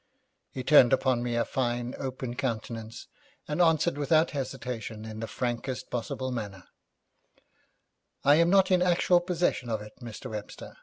He 0.49 0.63
turned 0.63 0.93
upon 0.93 1.21
me 1.21 1.35
a 1.35 1.45
fine, 1.45 1.93
open 1.99 2.35
countenance, 2.35 3.05
and 3.47 3.61
answered 3.61 3.99
without 3.99 4.31
hesitation 4.31 5.05
in 5.05 5.19
the 5.19 5.27
frankest 5.27 5.91
possible 5.91 6.31
manner, 6.31 6.63
'I 8.23 8.35
am 8.37 8.49
not 8.49 8.71
in 8.71 8.81
actual 8.81 9.19
possession 9.19 9.69
of 9.69 9.79
it, 9.83 9.93
Mr. 10.01 10.31
Webster. 10.31 10.75